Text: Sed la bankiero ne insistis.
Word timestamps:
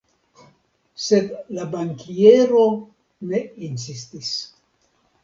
Sed 1.07 1.27
la 1.57 1.65
bankiero 1.75 2.63
ne 3.33 3.43
insistis. 3.69 4.33